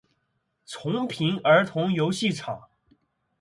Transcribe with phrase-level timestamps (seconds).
[0.65, 2.69] 重平儿童游戏场